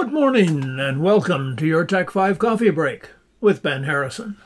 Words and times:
Good 0.00 0.14
morning 0.14 0.80
and 0.80 1.02
welcome 1.02 1.56
to 1.56 1.66
your 1.66 1.84
Tech 1.84 2.10
5 2.10 2.38
coffee 2.38 2.70
break 2.70 3.10
with 3.38 3.62
Ben 3.62 3.82
Harrison. 3.82 4.38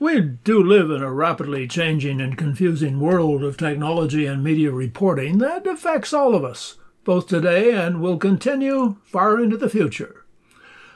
We 0.00 0.20
do 0.20 0.60
live 0.60 0.90
in 0.90 1.00
a 1.04 1.12
rapidly 1.12 1.68
changing 1.68 2.20
and 2.20 2.36
confusing 2.36 2.98
world 2.98 3.44
of 3.44 3.56
technology 3.56 4.26
and 4.26 4.42
media 4.42 4.72
reporting 4.72 5.38
that 5.38 5.68
affects 5.68 6.12
all 6.12 6.34
of 6.34 6.42
us, 6.44 6.78
both 7.04 7.28
today 7.28 7.72
and 7.72 8.00
will 8.00 8.16
continue 8.16 8.96
far 9.04 9.40
into 9.40 9.56
the 9.56 9.70
future. 9.70 10.24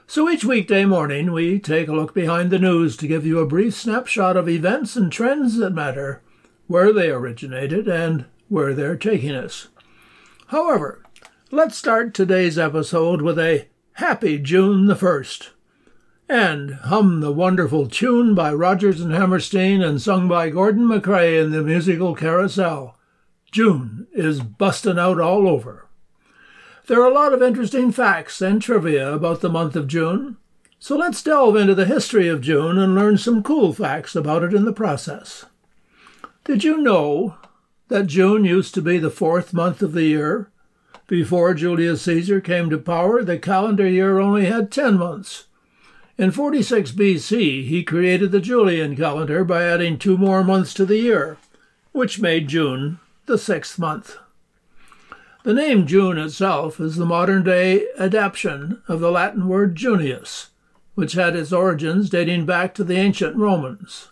So 0.08 0.28
each 0.28 0.44
weekday 0.44 0.84
morning, 0.84 1.30
we 1.30 1.60
take 1.60 1.86
a 1.86 1.94
look 1.94 2.12
behind 2.12 2.50
the 2.50 2.58
news 2.58 2.96
to 2.96 3.06
give 3.06 3.24
you 3.24 3.38
a 3.38 3.46
brief 3.46 3.76
snapshot 3.76 4.36
of 4.36 4.48
events 4.48 4.96
and 4.96 5.12
trends 5.12 5.58
that 5.58 5.70
matter, 5.70 6.22
where 6.66 6.92
they 6.92 7.08
originated, 7.08 7.86
and 7.86 8.24
where 8.48 8.74
they're 8.74 8.96
taking 8.96 9.36
us. 9.36 9.68
However, 10.48 11.04
let's 11.52 11.78
start 11.78 12.14
today's 12.14 12.58
episode 12.58 13.22
with 13.22 13.38
a 13.38 13.68
Happy 13.96 14.38
June 14.38 14.84
the 14.84 14.94
1st 14.94 15.52
and 16.28 16.74
hum 16.74 17.20
the 17.20 17.32
wonderful 17.32 17.88
tune 17.88 18.34
by 18.34 18.52
Rodgers 18.52 19.00
and 19.00 19.10
Hammerstein 19.10 19.80
and 19.80 20.02
sung 20.02 20.28
by 20.28 20.50
Gordon 20.50 20.86
MacRae 20.86 21.42
in 21.42 21.50
the 21.50 21.62
musical 21.62 22.14
Carousel. 22.14 22.94
June 23.50 24.06
is 24.12 24.42
bustin' 24.42 24.98
out 24.98 25.18
all 25.18 25.48
over. 25.48 25.88
There 26.88 27.00
are 27.00 27.10
a 27.10 27.14
lot 27.14 27.32
of 27.32 27.40
interesting 27.40 27.90
facts 27.90 28.42
and 28.42 28.60
trivia 28.60 29.14
about 29.14 29.40
the 29.40 29.48
month 29.48 29.74
of 29.74 29.88
June, 29.88 30.36
so 30.78 30.94
let's 30.98 31.22
delve 31.22 31.56
into 31.56 31.74
the 31.74 31.86
history 31.86 32.28
of 32.28 32.42
June 32.42 32.76
and 32.76 32.94
learn 32.94 33.16
some 33.16 33.42
cool 33.42 33.72
facts 33.72 34.14
about 34.14 34.42
it 34.42 34.52
in 34.52 34.66
the 34.66 34.74
process. 34.74 35.46
Did 36.44 36.64
you 36.64 36.82
know 36.82 37.36
that 37.88 38.08
June 38.08 38.44
used 38.44 38.74
to 38.74 38.82
be 38.82 38.98
the 38.98 39.08
fourth 39.08 39.54
month 39.54 39.80
of 39.80 39.92
the 39.92 40.04
year? 40.04 40.50
Before 41.08 41.54
Julius 41.54 42.02
Caesar 42.02 42.40
came 42.40 42.68
to 42.70 42.78
power, 42.78 43.22
the 43.22 43.38
calendar 43.38 43.88
year 43.88 44.18
only 44.18 44.46
had 44.46 44.72
10 44.72 44.98
months. 44.98 45.44
In 46.18 46.32
46 46.32 46.90
BC, 46.92 47.66
he 47.66 47.84
created 47.84 48.32
the 48.32 48.40
Julian 48.40 48.96
calendar 48.96 49.44
by 49.44 49.62
adding 49.62 49.98
two 49.98 50.18
more 50.18 50.42
months 50.42 50.74
to 50.74 50.84
the 50.84 50.96
year, 50.96 51.36
which 51.92 52.20
made 52.20 52.48
June 52.48 52.98
the 53.26 53.38
sixth 53.38 53.78
month. 53.78 54.16
The 55.44 55.54
name 55.54 55.86
June 55.86 56.18
itself 56.18 56.80
is 56.80 56.96
the 56.96 57.06
modern 57.06 57.44
day 57.44 57.86
adaptation 57.98 58.82
of 58.88 58.98
the 58.98 59.12
Latin 59.12 59.46
word 59.46 59.76
Junius, 59.76 60.48
which 60.96 61.12
had 61.12 61.36
its 61.36 61.52
origins 61.52 62.10
dating 62.10 62.46
back 62.46 62.74
to 62.74 62.82
the 62.82 62.96
ancient 62.96 63.36
Romans. 63.36 64.08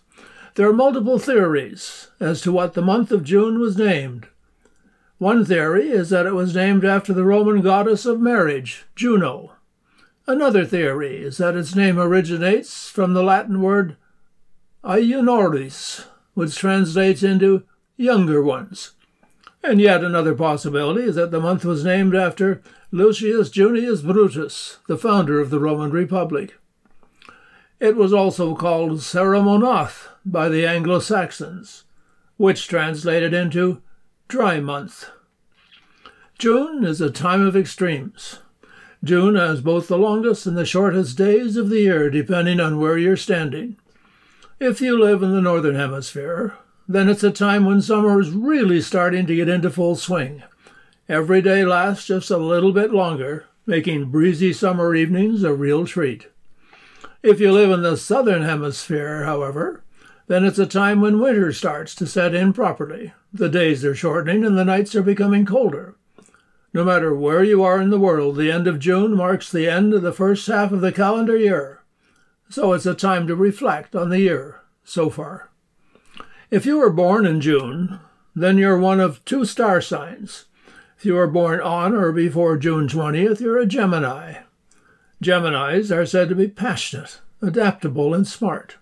There 0.55 0.69
are 0.69 0.73
multiple 0.73 1.19
theories 1.19 2.09
as 2.21 2.41
to 2.43 2.53
what 2.53 2.75
the 2.75 2.83
month 2.83 3.11
of 3.11 3.25
June 3.25 3.59
was 3.59 3.77
named, 3.77 4.29
one 5.25 5.43
theory 5.43 5.89
is 5.89 6.11
that 6.11 6.27
it 6.27 6.35
was 6.35 6.55
named 6.55 6.85
after 6.85 7.15
the 7.15 7.25
Roman 7.25 7.63
goddess 7.63 8.05
of 8.05 8.21
marriage, 8.21 8.85
Juno. 8.95 9.53
Another 10.27 10.67
theory 10.67 11.17
is 11.17 11.39
that 11.39 11.57
its 11.57 11.75
name 11.75 11.99
originates 11.99 12.91
from 12.91 13.15
the 13.15 13.23
Latin 13.23 13.63
word 13.63 13.97
iunoris, 14.85 16.05
which 16.35 16.55
translates 16.55 17.23
into 17.23 17.63
younger 17.97 18.43
ones. 18.43 18.91
And 19.63 19.81
yet 19.81 20.05
another 20.05 20.35
possibility 20.35 21.05
is 21.05 21.15
that 21.15 21.31
the 21.31 21.41
month 21.41 21.65
was 21.65 21.87
named 21.87 22.15
after 22.15 22.63
Lucius 22.91 23.49
Junius 23.49 24.03
Brutus, 24.03 24.81
the 24.89 24.99
founder 24.99 25.41
of 25.41 25.49
the 25.49 25.59
Roman 25.59 25.91
Republic. 25.91 26.59
It 27.81 27.97
was 27.97 28.13
also 28.13 28.55
called 28.55 28.99
Saramonath 28.99 30.07
by 30.27 30.51
the 30.51 30.67
Anglo 30.67 30.99
Saxons, 30.99 31.85
which 32.37 32.69
translated 32.69 33.33
into 33.33 33.81
dry 34.29 34.59
month. 34.59 35.11
June 36.39 36.85
is 36.85 37.01
a 37.01 37.11
time 37.11 37.43
of 37.43 37.57
extremes. 37.57 38.41
June 39.03 39.35
has 39.37 39.61
both 39.61 39.87
the 39.87 39.99
longest 39.99 40.47
and 40.47 40.57
the 40.57 40.65
shortest 40.65 41.19
days 41.19 41.57
of 41.57 41.69
the 41.69 41.81
year, 41.81 42.09
depending 42.09 42.59
on 42.59 42.81
where 42.81 42.97
you're 42.97 43.17
standing. 43.17 43.77
If 44.59 44.81
you 44.81 44.99
live 44.99 45.23
in 45.23 45.33
the 45.33 45.43
Northern 45.43 45.75
Hemisphere, 45.75 46.55
then 46.89 47.09
it's 47.09 47.23
a 47.23 47.31
time 47.31 47.67
when 47.67 47.83
summer 47.83 48.19
is 48.19 48.31
really 48.31 48.81
starting 48.81 49.27
to 49.27 49.37
get 49.37 49.49
into 49.49 49.71
full 49.71 49.95
swing. 49.95 50.43
Every 51.09 51.43
day 51.43 51.65
lasts 51.65 52.07
just 52.07 52.31
a 52.31 52.39
little 52.39 52.73
bit 52.73 52.93
longer, 52.93 53.45
making 53.67 54.11
breezy 54.11 54.55
summer 54.55 54.95
evenings 54.95 55.45
a 55.45 55.53
real 55.53 55.87
treat. 55.87 56.29
If 57.23 57.41
you 57.41 57.53
live 57.53 57.71
in 57.71 57.83
the 57.83 57.97
Southern 57.97 58.43
Hemisphere, 58.43 59.25
however, 59.25 59.84
then 60.27 60.45
it's 60.45 60.59
a 60.59 60.67
time 60.67 61.01
when 61.01 61.21
winter 61.21 61.53
starts 61.53 61.95
to 61.97 62.07
set 62.07 62.35
in 62.35 62.53
properly. 62.53 63.13
The 63.33 63.49
days 63.49 63.85
are 63.85 63.95
shortening 63.95 64.45
and 64.45 64.57
the 64.57 64.65
nights 64.65 64.95
are 64.95 65.03
becoming 65.03 65.45
colder. 65.45 65.97
No 66.73 66.85
matter 66.85 67.15
where 67.15 67.45
you 67.45 67.63
are 67.63 67.81
in 67.81 67.91
the 67.91 68.01
world, 68.01 68.37
the 68.37 68.51
end 68.51 68.67
of 68.67 68.79
June 68.79 69.17
marks 69.17 69.51
the 69.51 69.69
end 69.69 69.95
of 69.95 70.03
the 70.03 70.13
first 70.13 70.47
half 70.47 70.73
of 70.73 70.81
the 70.81 70.93
calendar 70.93 71.37
year. 71.37 71.83
So 72.49 72.73
it's 72.73 72.87
a 72.87 72.95
time 72.95 73.27
to 73.27 73.37
reflect 73.37 73.95
on 73.95 74.11
the 74.11 74.21
year 74.21 74.61
so 74.83 75.11
far. 75.11 75.51
If 76.51 76.67
you 76.67 76.79
were 76.79 76.91
born 76.91 77.27
in 77.27 77.41
June, 77.41 78.01
then 78.35 78.59
you're 78.59 78.79
one 78.79 79.01
of 79.01 79.25
two 79.25 79.45
star 79.45 79.81
signs. 79.81 80.47
If 80.99 81.05
you 81.05 81.15
were 81.15 81.27
born 81.27 81.61
on 81.61 81.95
or 81.95 82.13
before 82.13 82.57
June 82.57 82.89
20th, 82.89 83.41
you're 83.41 83.59
a 83.59 83.67
Gemini. 83.67 84.43
Geminis 85.23 85.95
are 85.95 86.07
said 86.07 86.29
to 86.29 86.35
be 86.35 86.49
passionate, 86.49 87.21
adaptable, 87.41 88.15
and 88.15 88.27
smart. 88.27 88.77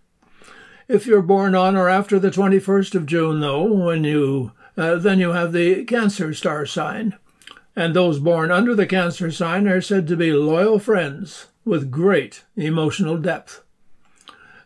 If 0.92 1.06
you're 1.06 1.22
born 1.22 1.54
on 1.54 1.74
or 1.74 1.88
after 1.88 2.18
the 2.18 2.30
21st 2.30 2.94
of 2.94 3.06
June, 3.06 3.40
though, 3.40 3.62
when 3.64 4.04
you 4.04 4.52
uh, 4.76 4.96
then 4.96 5.18
you 5.18 5.30
have 5.30 5.54
the 5.54 5.86
Cancer 5.86 6.34
star 6.34 6.66
sign. 6.66 7.16
And 7.74 7.96
those 7.96 8.18
born 8.18 8.50
under 8.50 8.74
the 8.74 8.84
Cancer 8.86 9.30
sign 9.30 9.66
are 9.66 9.80
said 9.80 10.06
to 10.08 10.18
be 10.18 10.34
loyal 10.34 10.78
friends 10.78 11.46
with 11.64 11.90
great 11.90 12.44
emotional 12.56 13.16
depth. 13.16 13.62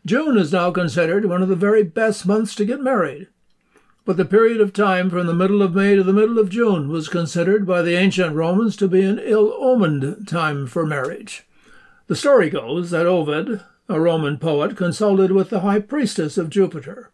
June 0.04 0.36
is 0.36 0.52
now 0.52 0.72
considered 0.72 1.26
one 1.26 1.44
of 1.44 1.48
the 1.48 1.54
very 1.54 1.84
best 1.84 2.26
months 2.26 2.56
to 2.56 2.64
get 2.64 2.80
married. 2.80 3.28
But 4.04 4.16
the 4.16 4.24
period 4.24 4.60
of 4.60 4.72
time 4.72 5.10
from 5.10 5.28
the 5.28 5.32
middle 5.32 5.62
of 5.62 5.76
May 5.76 5.94
to 5.94 6.02
the 6.02 6.12
middle 6.12 6.40
of 6.40 6.50
June 6.50 6.88
was 6.88 7.08
considered 7.08 7.64
by 7.64 7.82
the 7.82 7.94
ancient 7.94 8.34
Romans 8.34 8.74
to 8.78 8.88
be 8.88 9.02
an 9.02 9.20
ill 9.20 9.54
omened 9.60 10.26
time 10.26 10.66
for 10.66 10.84
marriage. 10.84 11.46
The 12.08 12.16
story 12.16 12.50
goes 12.50 12.90
that 12.90 13.06
Ovid, 13.06 13.60
a 13.88 14.00
Roman 14.00 14.38
poet, 14.38 14.76
consulted 14.76 15.32
with 15.32 15.50
the 15.50 15.60
high 15.60 15.80
priestess 15.80 16.36
of 16.36 16.50
Jupiter 16.50 17.10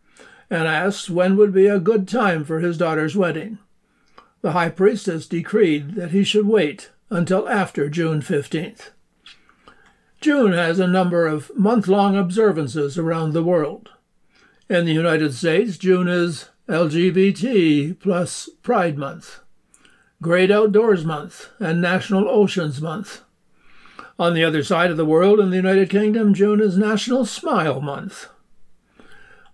and 0.52 0.68
asked 0.68 1.08
when 1.08 1.36
would 1.36 1.52
be 1.52 1.66
a 1.66 1.78
good 1.78 2.06
time 2.06 2.44
for 2.44 2.60
his 2.60 2.76
daughter's 2.76 3.16
wedding. 3.16 3.58
The 4.42 4.52
high 4.52 4.68
priestess 4.68 5.26
decreed 5.26 5.94
that 5.94 6.10
he 6.10 6.24
should 6.24 6.46
wait 6.46 6.90
until 7.08 7.48
after 7.48 7.88
June 7.88 8.20
15th. 8.20 8.90
June 10.20 10.52
has 10.52 10.78
a 10.78 10.86
number 10.86 11.26
of 11.26 11.50
month 11.56 11.88
long 11.88 12.16
observances 12.16 12.98
around 12.98 13.32
the 13.32 13.42
world. 13.42 13.90
In 14.68 14.84
the 14.84 14.92
United 14.92 15.34
States, 15.34 15.78
June 15.78 16.06
is 16.06 16.50
LGBT 16.68 17.98
plus 17.98 18.50
Pride 18.62 18.98
Month, 18.98 19.40
Great 20.20 20.50
Outdoors 20.50 21.04
Month, 21.04 21.48
and 21.58 21.80
National 21.80 22.28
Oceans 22.28 22.80
Month. 22.80 23.22
On 24.18 24.34
the 24.34 24.44
other 24.44 24.62
side 24.62 24.90
of 24.90 24.96
the 24.96 25.06
world, 25.06 25.40
in 25.40 25.50
the 25.50 25.56
United 25.56 25.88
Kingdom, 25.88 26.34
June 26.34 26.60
is 26.60 26.76
National 26.76 27.24
Smile 27.24 27.80
Month. 27.80 28.28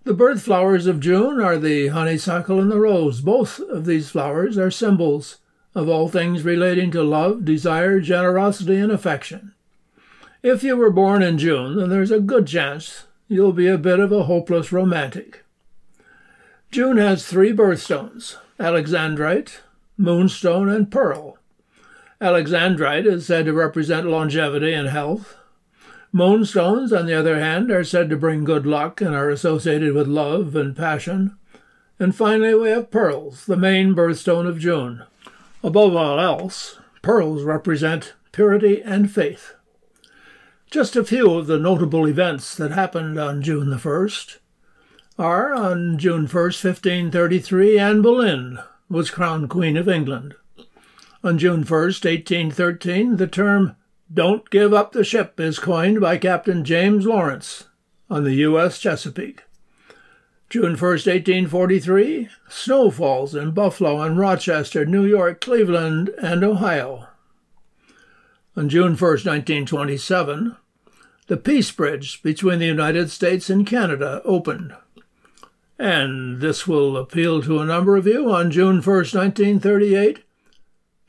The 0.03 0.13
birth 0.13 0.41
flowers 0.41 0.85
of 0.85 0.99
June 0.99 1.39
are 1.41 1.57
the 1.57 1.87
honeysuckle 1.87 2.59
and 2.59 2.71
the 2.71 2.79
rose. 2.79 3.21
Both 3.21 3.59
of 3.59 3.85
these 3.85 4.09
flowers 4.09 4.57
are 4.57 4.71
symbols 4.71 5.37
of 5.75 5.87
all 5.87 6.09
things 6.09 6.43
relating 6.43 6.91
to 6.91 7.03
love, 7.03 7.45
desire, 7.45 7.99
generosity, 7.99 8.77
and 8.77 8.91
affection. 8.91 9.53
If 10.41 10.63
you 10.63 10.75
were 10.77 10.91
born 10.91 11.21
in 11.21 11.37
June, 11.37 11.77
then 11.77 11.89
there's 11.89 12.11
a 12.11 12.19
good 12.19 12.47
chance 12.47 13.05
you'll 13.27 13.53
be 13.53 13.67
a 13.67 13.77
bit 13.77 13.99
of 13.99 14.11
a 14.11 14.23
hopeless 14.23 14.71
romantic. 14.71 15.43
June 16.71 16.97
has 16.97 17.25
three 17.25 17.53
birthstones 17.53 18.35
alexandrite, 18.59 19.59
moonstone, 19.97 20.69
and 20.69 20.91
pearl. 20.91 21.38
Alexandrite 22.21 23.05
is 23.05 23.25
said 23.25 23.45
to 23.45 23.53
represent 23.53 24.05
longevity 24.05 24.73
and 24.73 24.89
health. 24.89 25.37
Moonstones, 26.11 26.91
on 26.91 27.05
the 27.05 27.13
other 27.13 27.39
hand, 27.39 27.71
are 27.71 27.83
said 27.83 28.09
to 28.09 28.17
bring 28.17 28.43
good 28.43 28.65
luck 28.65 28.99
and 28.99 29.15
are 29.15 29.29
associated 29.29 29.93
with 29.93 30.07
love 30.07 30.55
and 30.55 30.75
passion. 30.75 31.37
And 31.97 32.15
finally, 32.15 32.53
we 32.53 32.69
have 32.69 32.91
pearls, 32.91 33.45
the 33.45 33.55
main 33.55 33.95
birthstone 33.95 34.47
of 34.47 34.59
June. 34.59 35.03
Above 35.63 35.95
all 35.95 36.19
else, 36.19 36.79
pearls 37.01 37.43
represent 37.43 38.13
purity 38.31 38.81
and 38.81 39.11
faith. 39.11 39.53
Just 40.69 40.95
a 40.95 41.05
few 41.05 41.33
of 41.33 41.47
the 41.47 41.57
notable 41.57 42.05
events 42.05 42.53
that 42.55 42.71
happened 42.71 43.19
on 43.19 43.41
June 43.41 43.69
the 43.69 43.77
1st 43.77 44.37
are 45.17 45.53
on 45.53 45.97
June 45.97 46.27
1st, 46.27 46.63
1533, 46.63 47.79
Anne 47.79 48.01
Boleyn 48.01 48.59
was 48.89 49.09
crowned 49.09 49.49
Queen 49.49 49.77
of 49.77 49.89
England. 49.89 50.35
On 51.21 51.37
June 51.37 51.63
1, 51.63 51.69
1813, 51.69 53.17
the 53.17 53.27
term 53.27 53.75
Don't 54.11 54.49
Give 54.49 54.73
Up 54.73 54.93
the 54.93 55.03
Ship 55.03 55.37
is 55.37 55.59
coined 55.59 55.99
by 55.99 56.17
Captain 56.17 56.63
James 56.63 57.05
Lawrence 57.05 57.65
on 58.09 58.23
the 58.23 58.35
U.S. 58.35 58.79
Chesapeake. 58.79 59.43
June 60.49 60.77
1, 60.77 60.79
1843, 60.79 62.29
snow 62.47 62.89
falls 62.89 63.35
in 63.35 63.51
Buffalo 63.51 64.01
and 64.01 64.17
Rochester, 64.17 64.85
New 64.85 65.03
York, 65.03 65.41
Cleveland, 65.41 66.09
and 66.21 66.41
Ohio. 66.41 67.07
On 68.55 68.69
June 68.69 68.95
1, 68.95 68.97
1927, 68.97 70.55
the 71.27 71.37
peace 71.37 71.69
bridge 71.69 72.23
between 72.23 72.59
the 72.59 72.65
United 72.65 73.11
States 73.11 73.49
and 73.49 73.67
Canada 73.67 74.21
opened. 74.23 74.73
And 75.77 76.39
this 76.39 76.65
will 76.65 76.95
appeal 76.95 77.41
to 77.43 77.59
a 77.59 77.65
number 77.65 77.97
of 77.97 78.07
you. 78.07 78.31
On 78.31 78.49
June 78.49 78.81
1, 78.81 78.83
1938, 78.85 80.23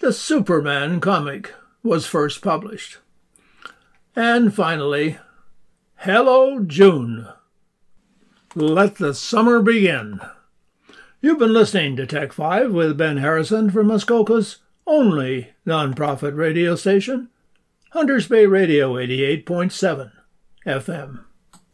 the 0.01 0.13
Superman 0.13 0.99
comic 1.01 1.55
was 1.83 2.07
first 2.07 2.43
published. 2.43 2.99
And 4.17 4.53
finally, 4.53 5.19
Hello 5.97 6.61
June. 6.61 7.29
Let 8.55 8.97
the 8.97 9.15
summer 9.15 9.61
begin. 9.61 10.21
You've 11.21 11.39
been 11.39 11.53
listening 11.53 11.97
to 11.97 12.07
Tech 12.07 12.33
5 12.33 12.73
with 12.73 12.97
Ben 12.97 13.19
Harrison 13.19 13.71
from 13.71 13.89
Muskoka's 13.89 14.59
only 14.87 15.51
nonprofit 15.67 16.35
radio 16.35 16.75
station, 16.77 17.29
Hunters 17.91 18.27
Bay 18.27 18.47
Radio 18.47 18.95
88.7 18.95 20.11
FM. 20.67 21.25